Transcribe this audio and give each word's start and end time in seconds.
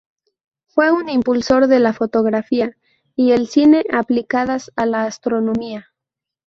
Fue 0.65 0.91
un 0.91 1.09
impulsor 1.09 1.67
de 1.67 1.79
la 1.79 1.93
fotografía 1.93 2.75
y 3.15 3.33
el 3.33 3.45
cine 3.47 3.83
aplicadas 3.93 4.71
a 4.75 4.87
la 4.87 5.03
Astronomía. 5.05 5.91